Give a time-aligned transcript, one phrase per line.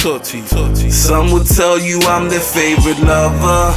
[0.00, 3.74] Some would tell you I'm their favorite lover.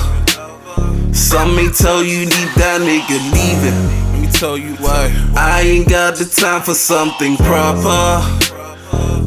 [1.14, 3.76] Some may tell you need that nigga leaving.
[4.14, 5.12] Let me tell you why.
[5.36, 8.24] I ain't got the time for something proper.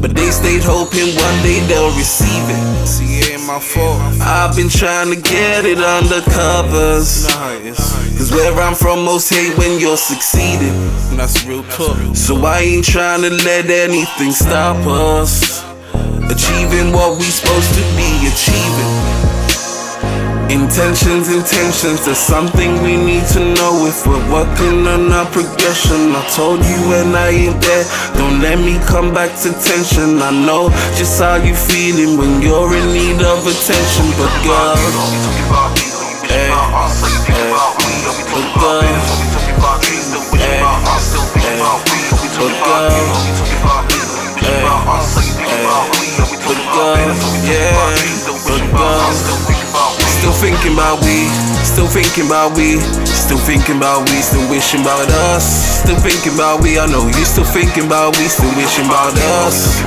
[0.01, 2.87] But they stayed hoping one day they'll receive it.
[2.87, 4.01] See, it ain't my fault.
[4.19, 7.27] I've been trying to get it under covers.
[7.27, 7.77] Nah, how it is.
[8.17, 10.73] Cause where I'm from, most hate when you're succeeding.
[11.11, 12.15] And that's real talk.
[12.15, 15.66] So I ain't trying to let anything stop us.
[16.29, 19.27] Achieving what we supposed to be achieving.
[20.49, 26.15] Intentions, intentions, there's something we need to know if we're working on our progression.
[26.15, 27.83] I told you when I ain't there,
[28.15, 30.21] don't let me come back to tension.
[30.21, 34.75] I know just how you feeling when you're in need of attention, but girl,
[36.31, 36.51] hey, hey,
[38.31, 38.83] but girl,
[40.39, 40.63] hey, hey,
[42.31, 43.76] but girl,
[50.17, 51.27] Still thinking about we,
[51.63, 55.83] still thinking about we, still thinking about we, still wishing about us.
[55.83, 59.81] Still thinking about we, I know you still thinking about we, still wishing about us.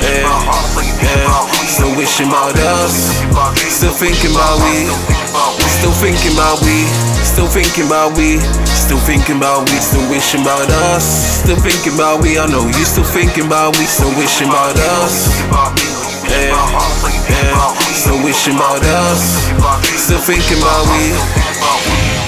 [0.00, 0.28] Yeah,
[1.02, 3.14] yeah, still wishing about us.
[3.70, 4.90] Still thinking about we,
[5.78, 6.84] still thinking about we,
[7.22, 11.06] still thinking about we, still thinking about we, still wishing about us.
[11.46, 15.30] Still thinking about we, I know you still thinking about we, still wishing about us.
[16.26, 16.58] Yeah,
[17.30, 19.44] yeah, still wishing about us.
[20.00, 21.12] Still thinking about we.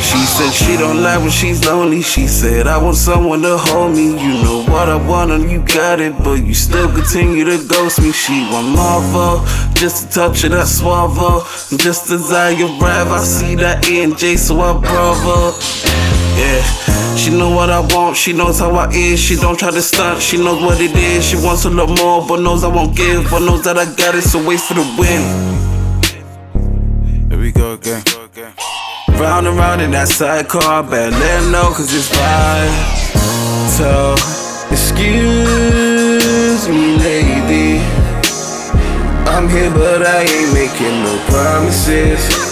[0.05, 2.03] She said she don't like when she's lonely.
[2.03, 4.09] She said I want someone to hold me.
[4.21, 8.03] You know what I want and you got it, but you still continue to ghost
[8.03, 8.13] me.
[8.13, 11.17] She want Marvel, just a touch of that suave.
[11.79, 16.22] Just as I arrive, I see that E and J, so I bravo.
[16.37, 16.63] Yeah,
[17.17, 19.21] she know what I want, she knows how I is.
[19.21, 21.25] She don't try to stunt, she knows what it is.
[21.25, 23.31] She wants a lot more, but knows I won't give.
[23.31, 25.23] But knows that I got it, so wait for the win.
[27.31, 28.03] Here we go again.
[29.21, 34.17] Round and round in that sidecar, better let her know cause it's vital.
[34.73, 37.79] Excuse me, lady.
[39.29, 42.52] I'm here, but I ain't making no promises.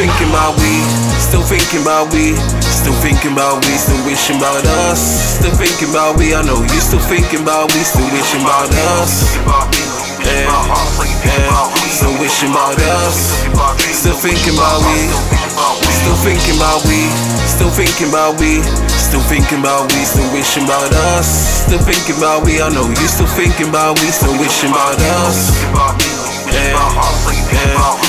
[0.00, 0.80] thinking about we,
[1.20, 2.32] still thinking about we,
[2.64, 4.96] still thinking about we, still wishing about us.
[5.36, 9.28] Still thinking about we, I know you still thinking about we, still wishing about us.
[11.92, 13.44] Still wishing about us.
[13.92, 15.12] Still thinking about we,
[15.92, 17.04] still thinking about we,
[17.44, 21.28] still thinking about we, still thinking about we, still wishing about us.
[21.68, 24.96] Still thinking about we, I know you still thinking about we, still wishing about
[25.28, 25.52] us.
[26.48, 26.72] Yeah,
[27.52, 27.99] yeah,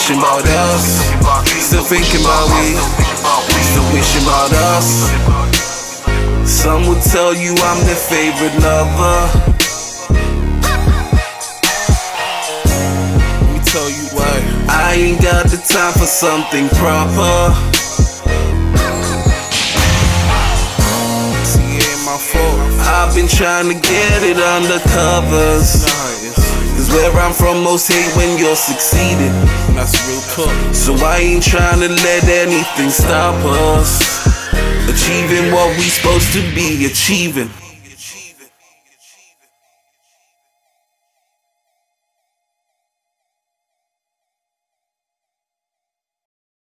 [0.00, 1.04] wishing about us.
[1.60, 2.72] Still thinking about we,
[3.68, 5.10] still wishing about us.
[6.48, 9.20] Some would tell you I'm their favorite lover.
[13.40, 14.66] Let me tell you why.
[14.68, 17.54] I ain't got the time for something proper.
[22.92, 26.39] I've been trying to get it under covers.
[26.90, 29.32] Where I'm from, most hate when you're succeeding.
[29.74, 30.74] That's real talk.
[30.74, 34.00] So I ain't trying to let anything stop us.
[34.88, 37.50] Achieving what we supposed to be achieving.